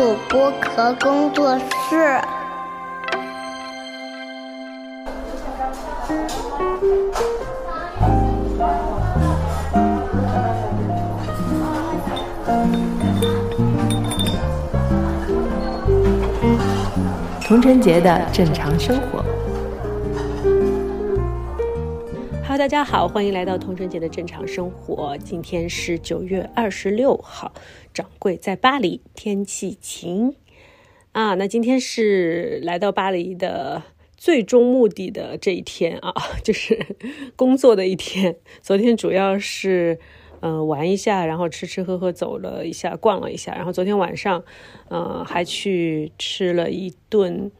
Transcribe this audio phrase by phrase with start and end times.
[0.00, 2.18] 主播壳工作室。
[17.44, 19.39] 童晨杰的正常生活。
[22.60, 25.16] 大家好，欢迎来到童晨杰的正常生活。
[25.16, 27.54] 今天是九月二十六号，
[27.94, 30.34] 掌柜在巴黎，天气晴
[31.12, 31.36] 啊。
[31.36, 33.82] 那今天是来到巴黎的
[34.14, 36.12] 最终目的的这一天啊，
[36.44, 36.98] 就是
[37.34, 38.36] 工作的一天。
[38.60, 39.98] 昨天主要是。
[40.42, 44.42] 嗯，玩一下，然后吃吃喝喝，走了一下，逛了一下，然后昨天晚上，
[44.88, 47.52] 呃，还去吃了一顿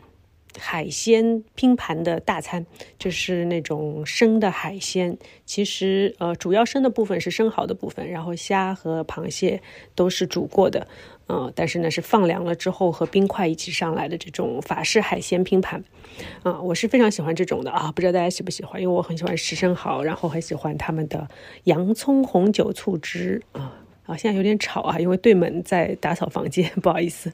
[0.58, 2.66] 海鲜拼盘的大餐，
[2.98, 5.16] 就是那种生的海鲜。
[5.44, 9.62] 其实，呃，主要生的部分是生蚝的部分，然后虾和螃蟹
[9.94, 10.86] 都是煮过的。
[11.28, 15.84] 嗯，但是呢，是放凉了之后和冰块一起上来的这种法式海鲜拼盘，
[16.42, 18.82] 啊，我是非常喜欢这种的啊，不知道大家喜不喜欢？
[18.82, 21.28] 因为我很喜欢吃生蚝，然后很喜欢他们的
[21.64, 27.32] 洋葱红酒醋汁啊啊，现在有点吵啊，因为对门在打扫房间， 不好意思。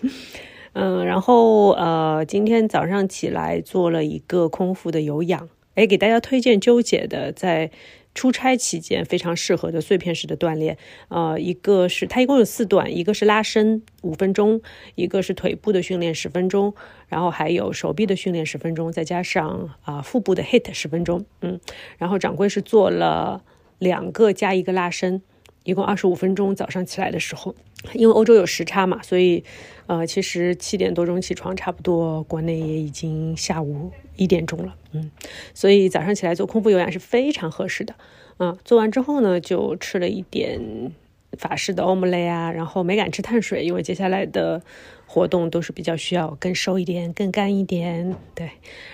[0.79, 7.71] 嗯，然后呃，今天早上起来做了一个空腹的有氧，哎，给大家推荐纠结的在。
[8.17, 14.63] 出差期间非常适合的碎片式的锻炼，呃，一个是它一共有四段，一个是拉伸五分钟，
[14.95, 16.75] 一个是腿部的训练十分钟，
[17.09, 21.61] 然后还有手臂的训练十分钟，再加上啊腹部的 hit 十分钟，嗯，
[21.99, 23.45] 然后掌柜是做了
[23.79, 25.21] 两个加一个拉伸。
[25.67, 27.53] 一共二十五分钟，早上起来的时候，
[27.93, 29.43] 因为欧洲有时差嘛，所以，
[29.89, 35.11] 呃，其实七点多钟起床，差不多国内也已经下午一点钟了，嗯，
[35.53, 37.97] 所以早上起来做空腹有氧是非常合适的，
[38.39, 40.93] 嗯，做完之后呢，就吃了一点
[41.37, 44.63] 法式的欧姆雷啊，然后没敢吃碳水，因为接下来的
[45.05, 48.51] 活动都是比较需要更瘦一点、更干一点，对，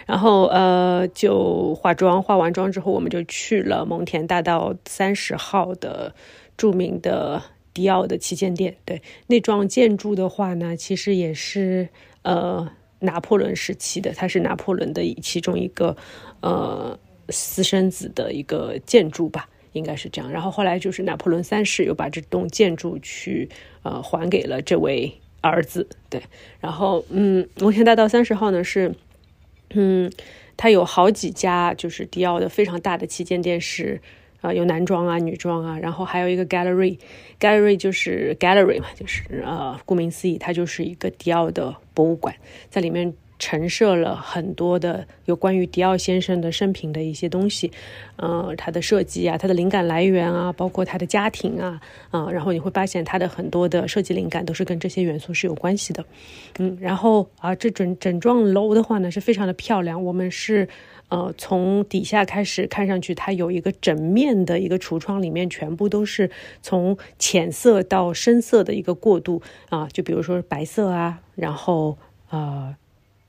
[0.07, 6.15] 然后呃，就化妆，化完妆之后，我们就去了蒙田大道三十号的。
[6.63, 7.43] 著名的
[7.75, 11.89] 迪奥的旗舰店，对那幢建筑的话呢，其实也是
[12.23, 15.97] 呃拿破仑时期的，它是拿破仑的其中一个
[16.41, 16.97] 呃
[17.31, 20.31] 私生子的一个建筑吧，应该是这样。
[20.31, 23.49] 然后后来就是拿破仑三世又把这栋建筑去
[23.83, 26.23] 呃还给了这位儿子，对。
[26.61, 28.95] 然后嗯，摩天大道三十号呢是
[29.71, 30.09] 嗯，
[30.57, 34.01] 它有好几家就是迪奥的非常大的旗舰店是。
[34.43, 42.35] 啊，有男装啊，女装啊，然后还有一个 gallery，gallery 就是 gallery 嘛，就是呃，顾名思义，它就是一个迪奥的博物馆，
[42.69, 47.73] 在里面陈设了很多的有关于迪奥先生的生平的一些东西，
[48.15, 51.81] 呃，他的设计啊，他的灵感来源啊，包括他的家庭啊，
[52.13, 56.05] 啊，然后你会发现他的很多的设计灵感都是跟这些元素是有关系的，
[56.61, 60.69] 嗯，然后啊，这整整幢楼的话呢是非常的漂亮，我们是。
[61.09, 66.31] 呃，从底下开始看上去，它有一个整面的一个橱窗，里面全部都是
[66.63, 71.99] 从浅色到深色的一个过渡啊，就比如说白色啊，然后
[72.31, 72.75] 呃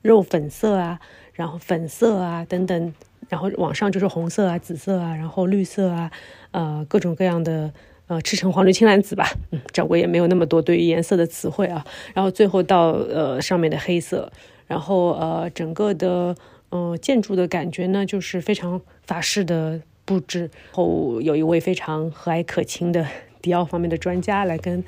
[0.04, 1.00] 肉粉色啊，
[1.32, 2.94] 然后粉色啊等等，
[3.30, 6.10] 然后往上就是红色啊、紫色啊，然后绿色啊，
[6.50, 7.72] 呃各种各样的
[8.06, 14.30] 呃赤橙黄绿青蓝紫吧，嗯，掌柜也没有那么多对于颜色的词汇啊，然后最后到呃上面的黑色，
[14.66, 16.36] 然后呃整个的。
[16.76, 20.50] 嗯，建筑的感觉呢，就是非常法式的布置。
[20.72, 23.06] 后有一位非常和蔼可亲的
[23.40, 24.82] 迪奥方面的专家来跟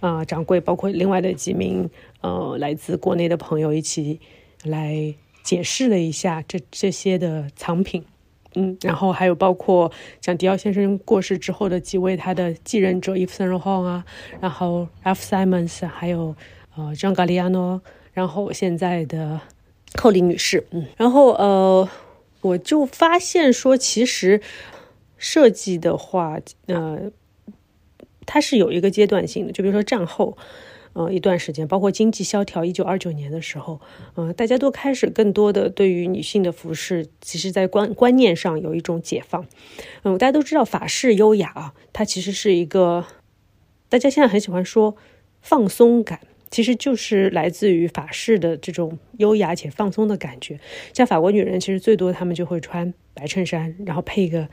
[0.00, 1.88] 啊掌柜，包括另外的几名
[2.22, 4.18] 呃来自国内的朋友一起
[4.64, 8.04] 来解释了一下这这些的藏品。
[8.54, 14.04] 嗯，然后还有包括像迪奥先生过世之后的几位他的继任者，伊夫森罗汉啊，
[14.40, 16.34] 然后 Ralph Simons，还有
[16.76, 17.80] 呃 John Galliano，
[18.12, 19.40] 然后现在的。
[19.94, 21.88] 寇里女士，嗯，然后呃，
[22.42, 24.38] 我就发现说，其实
[25.16, 27.10] 设计的话，呃，
[28.26, 29.52] 它是有一个阶段性的。
[29.52, 30.36] 就比如说战后，
[30.98, 33.80] 呃，一段时间，包括经济萧条，一九二九年的时候，
[34.16, 39.46] 嗯，大家都开始更多的对于女性的服饰，其实在观观念上有一种解放。
[40.02, 43.06] 嗯，大家都知道法式优雅啊，它其实是一个
[43.88, 44.96] 大家现在很喜欢说
[45.40, 46.18] 放松感。
[46.50, 50.58] 其实就是来自于法式的这种优雅且放松的感觉。
[50.94, 54.48] 像法国女人，其实最多她们就会穿白衬衫，然后配一个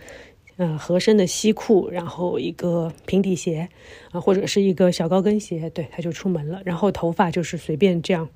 [0.57, 3.69] 呃合身的西裤，然后一个平底鞋
[4.12, 6.62] 啊，或者是一个小高跟鞋，对，他就出门了。
[6.66, 8.30] 然后头发就是随便这样，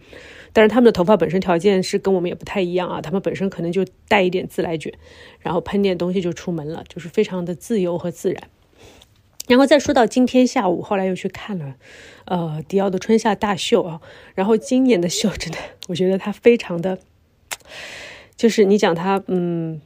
[0.54, 4.94] 但是他们的头发本身条件是跟我们也不太一样啊，他们本身可能就带一点自来卷，
[5.39, 8.44] 然后喷点东西就出门了，就是非常的自由和自然。
[9.48, 11.74] 然后再说到今天下午，后来又去看了，
[12.25, 14.00] 呃，迪奥的春夏大秀啊。
[14.36, 15.57] 然后今年的秀真的，
[15.88, 17.00] 我觉得它非常的，
[18.38, 19.81] 就是你讲它，嗯，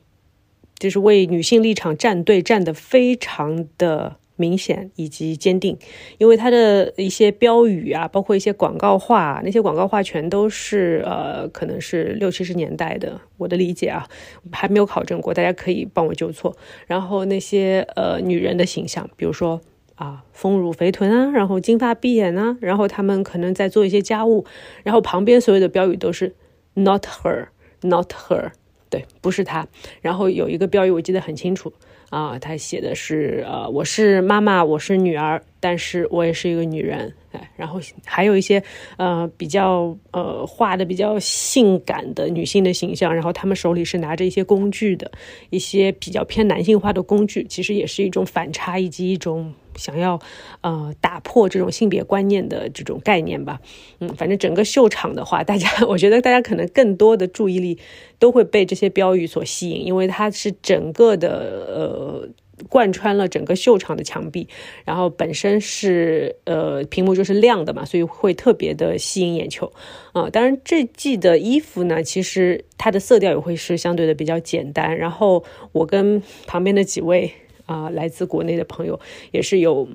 [0.79, 5.77] 就是为女性立场站队，站得非常的明显以及坚定。
[6.17, 13.21] 因为她的一些标语啊，包括一些广告画，那些广告画全都是呃，可能是六七十年代的。
[13.37, 14.07] 我的理解啊，
[14.51, 16.57] 还没有考证过，大家可以帮我纠错。
[16.87, 19.61] 然后那些呃女人的形象，比如说
[19.95, 24.43] 啊丰乳肥臀啊，然后金发碧眼啊，然后他们可能在做一些家务，
[24.83, 26.35] 然后旁边所有的标语都是
[26.73, 28.51] Not her，Not her，
[28.93, 29.67] 对，不是他。
[30.03, 31.73] 然后有一个标语我记得很清楚
[32.11, 37.13] 啊，他写的是呃我是妈妈，我是女儿，但是我也是一个女人。
[37.31, 38.61] 哎，然后还有一些
[38.97, 45.09] 呃比较呃画的比较性感的女性的形象，然后她们手里是拿着一些工具的，
[45.49, 50.19] 一些比较偏男性化的工具，其实也是一种反差以及一种想要
[50.61, 53.59] 呃打破这种性别观念的这种概念吧。
[53.99, 57.79] 嗯，反正整个秀场的话，大家 我觉得大家可能更多的注意力
[58.19, 61.29] 都会被这些标语所吸引，因为它是整个的
[61.67, 62.29] 呃。
[62.69, 64.47] 贯穿了整个秀场的墙壁，
[64.85, 69.71] 然后本身是呃屏幕就是亮的嘛，所以会特别的吸引眼球
[70.11, 70.29] 啊。
[70.29, 74.97] 当然这季的衣服呢，其实它的色调也会是相对的比较简单。
[74.97, 77.31] 然后我跟旁边的几位
[77.65, 78.99] 啊来自国内的朋友
[79.31, 79.87] 也是有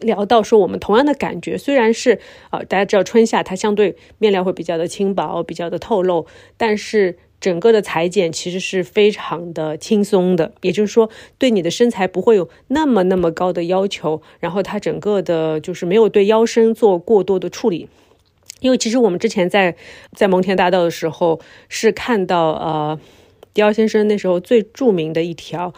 [0.00, 6.26] 聊到说，我们同样的感觉，虽然是啊大家知道春夏它相对面料会比较的轻薄，比较的透露，
[6.56, 7.16] 但是。
[7.40, 11.08] 整个的裁剪其实是非常的轻松的，也就是说，
[11.38, 14.20] 对你的身材不会有那么那么高的要求。
[14.40, 17.88] 然后它整个的就是没有对腰身做过多的处理，
[18.60, 19.74] 因为其实我们之前在
[20.14, 21.40] 在蒙田大道的时候
[21.70, 23.00] 是看到呃，
[23.54, 25.72] 迪奥先生那时候最著名的一条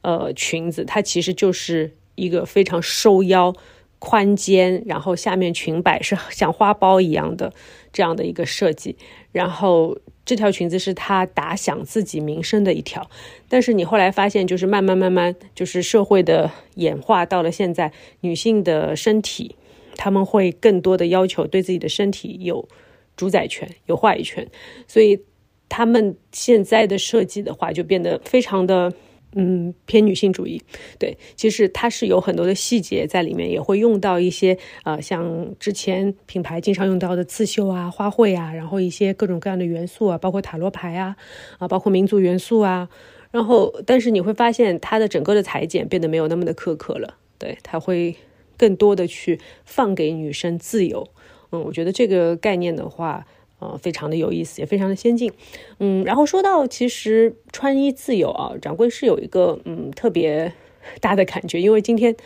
[0.00, 3.54] 呃裙子，它其实就是一个非常收腰、
[3.98, 7.52] 宽肩，然后下面裙摆是像花苞一样的
[7.92, 8.96] 这样的一个设计，
[9.30, 9.98] 然后。
[10.32, 13.10] 这条裙子是她打响自己名声的一条，
[13.50, 17.92] 但是你后来发现，就是慢慢慢慢，就是社会的演化到了现在，
[18.22, 19.56] 女性的身体，
[19.94, 22.66] 他们会更多的要求对自己的身体有
[23.14, 24.48] 主宰权、有话语权，
[24.88, 25.20] 所以
[25.68, 28.90] 他们现在的设计的话，就变得非常的。
[29.34, 30.62] 嗯，偏女性主义，
[30.98, 41.16] 对，其实它是有很多的细节在里面，也会用到一些呃，像之前品牌经常用到的刺绣啊、花卉啊，然后一些各种各样的元素啊，包括塔罗牌啊，
[41.58, 42.88] 啊，包括民族元素啊，
[43.30, 48.14] 然后，但是你会发现它的整个的裁剪变得没有那么的苛刻了，对，它会
[48.58, 51.08] 更多的去放给女生自由，
[51.52, 53.26] 嗯，我觉得这个概念的话。
[53.62, 55.30] 呃，非常的有意思，也非常的先进，
[55.78, 60.52] 嗯，然后说到其实穿衣自由啊，掌柜是有一个嗯特别
[61.00, 62.16] 大的感觉，因为今天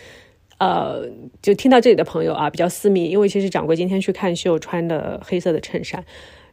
[0.57, 1.07] 呃
[1.43, 6.03] 就听到这里的朋友啊比较私密，因为其实掌柜今天去看秀穿的黑色的衬衫，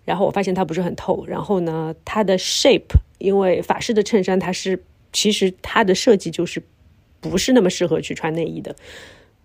[0.03, 4.83] 然后我发现它不是很透，然后呢它的 shape，因为法式的衬衫它是
[5.13, 6.61] 其实它的设计就是
[7.21, 8.75] 不是那么适合去穿内衣的，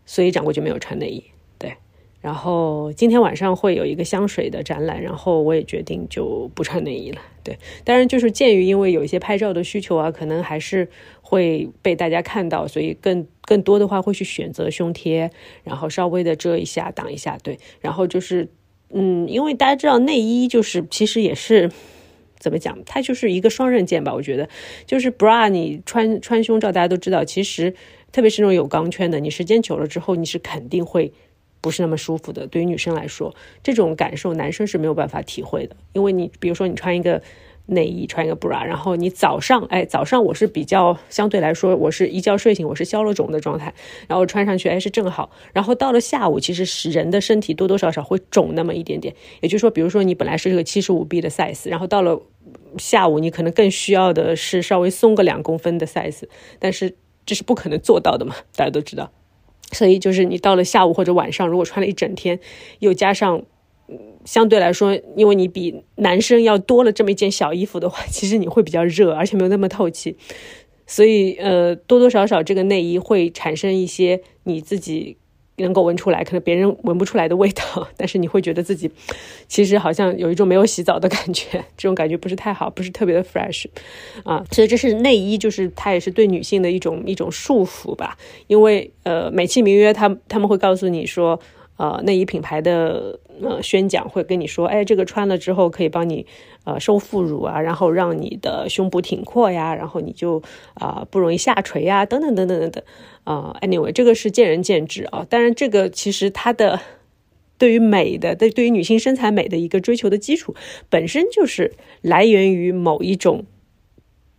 [0.05, 1.23] 所以掌柜就没有穿内衣。
[2.20, 7.20] 然后今天晚上会有一个香水的展览，然后我也决定就不穿内衣了。
[7.44, 10.88] 对，当然就是鉴于因为有一些拍照的需求啊，可能还是
[11.23, 15.31] 会被大家看到，所以更更多的话会去选择胸贴，
[15.62, 17.38] 然后稍微的遮一下、挡一下。
[17.43, 18.49] 对，然后就是
[18.90, 21.71] 嗯，因为大家知道内衣就是其实也是
[22.40, 24.12] 怎么讲，它就是一个双刃剑吧。
[24.12, 24.49] 我觉得
[24.87, 27.73] 就是 bra 你穿穿胸罩，大家都知道，其实
[28.11, 31.12] 特别是那种有钢圈的，你时间久了之后，你是肯定会。
[31.61, 35.77] 不是那么舒服的，对于女生来说，这种感受男生是没有办法体会的。
[35.93, 37.23] 因为你比如说你穿一个
[37.67, 43.75] 内衣，穿一个 bra，然后你早上，哎，早上我是比较相对来说，我是一觉睡醒我是消了肿的状态，
[44.07, 45.31] 然后穿上去哎是正好。
[45.53, 49.15] 然后到了下午，其实是人的身体多多少少会肿那么一点点。
[49.41, 52.19] 也就是说，比如说你本来是这个七十五 B 的 size，然后到了
[52.79, 56.23] 下午你可能更需要的是稍微松个两公分的 size，
[56.59, 56.95] 但是
[57.27, 59.12] 这是不可能做到的嘛，大家都知道。
[59.73, 62.39] 所以就是你到了下午或者晚上，如果穿了一整天，
[62.79, 63.43] 又加上
[64.25, 70.17] 相对来说，因为你比男生要多了这么一件小衣服的话，其实你会比较热，而且没有那么透气。
[70.87, 75.19] 所以呃，多多少少这个内衣会产生一些你自己。
[75.59, 78.91] 能够闻出来，可能别人闻不出来的味道， 但是你会觉得自己
[79.47, 83.67] 其实好像有一种没有洗澡的感觉，这种感觉不是太好，不是特别的 fresh
[84.25, 84.45] 啊。
[84.50, 88.17] 所以这是内衣，就是它也是对女性的一种一种束缚吧。
[88.47, 91.38] 因为呃，美其名曰，他他们会告诉你说
[91.78, 96.26] 呃内衣品牌的呃宣讲会跟你说，哎，这个穿了之后可以帮你
[96.64, 100.42] 呃收副乳啊，然后让你的胸部挺阔呀，然后你就
[100.75, 102.85] 啊不容易下垂呀，等等等等等等。
[103.25, 105.26] 啊，anyway，这个是见仁见智啊。
[105.28, 106.80] 当然，这个其实它的
[107.56, 110.54] 对于美的，对对于女性身材美的一个追求的基础，
[110.90, 113.44] 本身就是来源于某一种。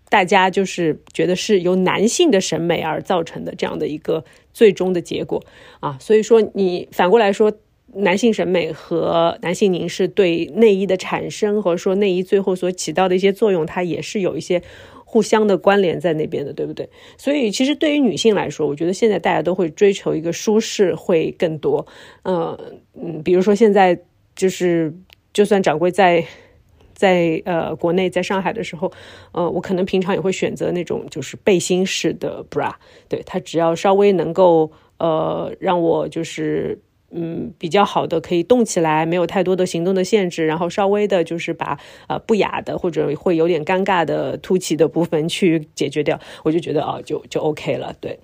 [0.09, 5.43] 大家就是觉得是由男性的审美而造成的这样的一个最终的结果
[5.79, 7.53] 啊，所以说你反过来说，
[7.93, 14.61] 男性审美和男性凝视对内衣的产生，或者说内衣最后所起到的一些作用，它也是有一些
[15.05, 16.89] 互相的关联在那边的，对不对？
[17.15, 21.85] 所以其实对于女性来说，我觉得现在大家都会追求一个舒适会更多，
[22.23, 22.57] 嗯
[22.99, 23.99] 嗯，比如说现在
[24.35, 24.93] 就是
[25.31, 26.25] 就算掌柜在。
[26.99, 28.91] 在呃国内，在上海的时候，
[29.31, 32.73] 呃，我可能平常也会选择那种就是背心式的 bra，
[33.07, 36.77] 对它只要稍微能够呃让我就是。
[37.11, 47.95] 嗯，比较好的可以动起来，没有太多的行动的限制，然后稍微的就是把呃不雅的或者会有点尴尬的凸起的部分去解决掉，我就觉得啊就就 OK 了。
[47.99, 48.19] 对，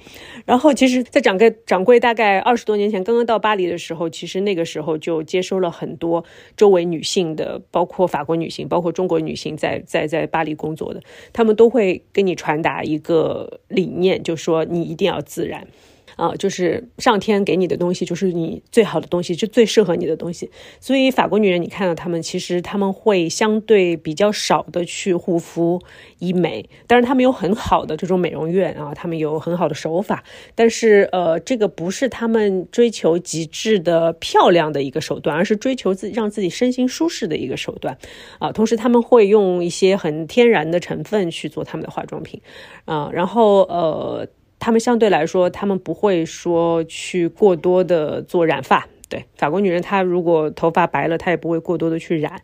[0.46, 6.24] 然后其实，在掌柜掌柜大概二十多年前刚刚到巴黎的时候，其实那个时候就接收了很多
[6.56, 11.02] 周围女性的，包括法国女性，包括中国女性在在在巴黎工作的，
[11.34, 15.68] 他们都会跟你传达一个理念，就说你一定要自然。
[16.16, 20.50] 啊，就是上天给你的东西，就是你最好的东西，就最适合你的东西。
[20.80, 25.82] 所以法国女人，你看到她们，其实她们会相对比较少的去护肤
[26.20, 30.24] 医美，当然她们有很好的这种美容院啊，她们有很好的手法，
[30.56, 37.98] 但是呃，这个不是她们追求极致的漂亮的一个手段，而是追求自让自己身心舒适的一个手段
[38.40, 38.52] 啊。
[38.52, 42.42] 同时他们会用一些很天然的成分去做他们的化妆品
[42.86, 44.28] 啊，然后呃。
[44.60, 48.88] 他们相对来说，他们不会说去过多的做染发。
[49.08, 52.42] 对，法国女人她如果头发白了，她也不会过多的去染。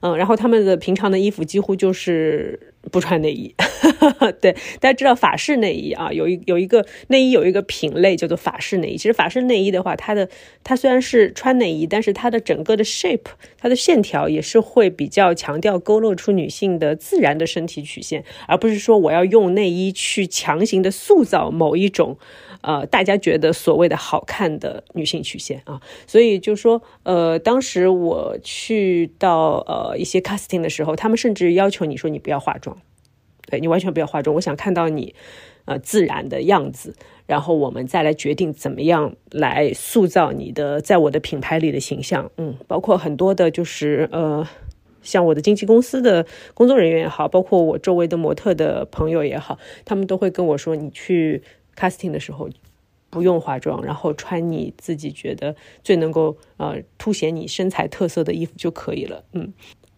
[0.00, 3.54] 嗯，然后他们的平常的衣服几乎就是不穿内衣。
[4.40, 8.96] 对，大家知道法式内衣啊，有一有一个内衣有一个品类叫做法式内衣。
[8.96, 10.28] 其实法式内衣的话，它的
[10.64, 13.26] 它虽然是穿内衣，但是它的整个的 shape，
[13.58, 22.18] 它的线条也是会比较强调勾勒出女性的自然的身体曲线，而不是说我要用内衣去强行的塑造某一种。
[22.62, 32.78] 呃，大家觉得所谓的好看的女性曲线啊，所以就说，呃，当时我去到呃一些 casting 的时候，他们甚至要求你说你不要化妆，
[33.50, 35.14] 对你完全不要化妆，我想看到你
[35.64, 36.94] 呃自然的样子，
[37.26, 42.30] 然后我们再来决定怎么样来塑造你的在我的品牌里的形象。
[42.36, 44.46] 嗯，包括很多的就是呃，
[45.02, 51.42] 像我的经纪公司的工作人员也好，包括我周围的模特的朋友也好，他们都会跟我说，你去。
[51.76, 52.48] Casting 的时候
[53.10, 59.24] 不用化妆，然后穿你自己觉得最能够呃凸显你身材特色的衣服就可以了。
[59.32, 59.52] 嗯，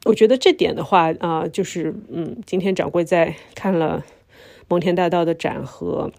[0.04, 4.04] 我觉得这点的话啊，就是嗯，今天掌柜在看了
[4.68, 6.10] 蒙田大道的展和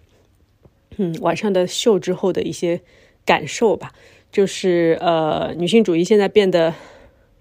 [0.97, 2.81] 嗯晚上的秀之后的一些
[3.25, 3.91] 感受吧，
[4.31, 6.74] 就是呃女性主义现在变得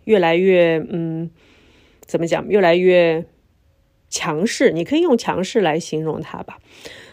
[0.04, 1.30] 越来越嗯
[2.00, 3.24] 怎么讲，越来越
[4.08, 6.58] 强势，你可以用强势来形容它吧。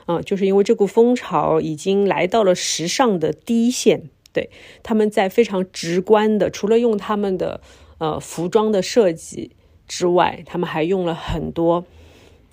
[0.05, 4.49] 啊，就是因为这股风潮已经来到了时尚的第一线，对
[4.83, 7.61] 他们在非常直观的，除了用他们的
[7.99, 9.51] 呃服装的设计
[9.87, 11.85] 之外，他们还用了很多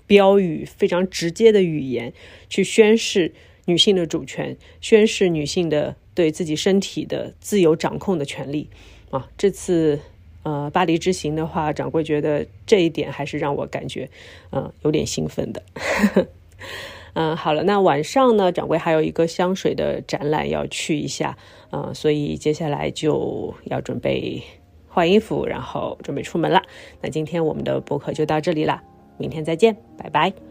[0.06, 2.12] 标语，非常直接的语言
[2.48, 3.32] 去宣示
[3.66, 8.68] 女性的主权，宣示女性的对自己身体的自由掌控的权利。
[9.10, 10.00] 啊，这次
[10.42, 14.10] 呃巴黎之行的话，掌柜觉得这一点还是让我感觉
[14.50, 15.62] 嗯有点兴奋的。
[17.14, 21.36] 嗯，好了，那晚上呢，掌柜还有一个香水的展览要去一下，
[21.70, 24.42] 嗯，所以接下来就要准备
[24.88, 26.62] 换衣服，然后准备出门了。
[27.00, 28.82] 那今天我们的播客就到这里了，
[29.16, 30.47] 明天再见，拜拜。